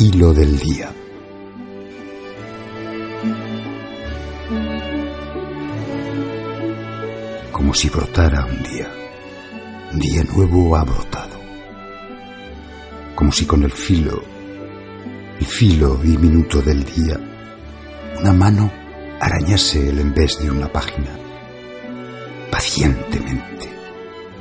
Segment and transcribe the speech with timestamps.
[0.00, 0.92] Hilo del día.
[7.50, 8.88] Como si brotara un día.
[9.92, 11.36] Un día nuevo ha brotado.
[13.16, 14.22] Como si con el filo,
[15.40, 17.18] el filo diminuto del día,
[18.20, 18.70] una mano
[19.18, 21.10] arañase el envés de una página.
[22.52, 23.68] Pacientemente,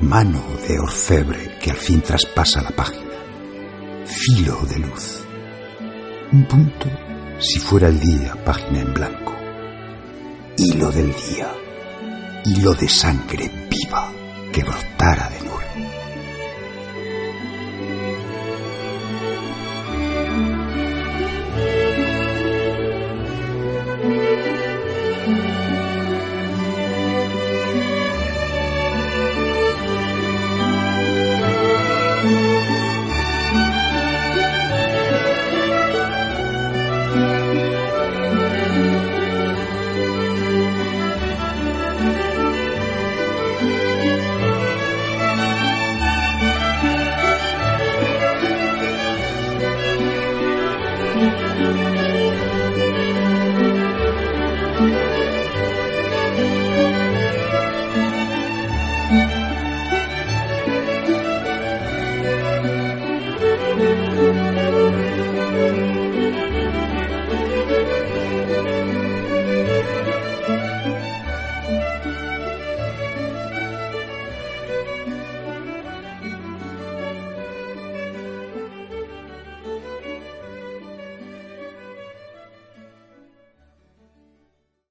[0.01, 3.09] mano de orfebre que al fin traspasa la página.
[4.05, 5.26] Filo de luz
[6.31, 6.89] un punto
[7.39, 9.33] si fuera el día, página en blanco.
[10.57, 11.53] Hilo del día,
[12.45, 14.11] hilo de sangre viva
[14.51, 15.66] que brotara de nuevo.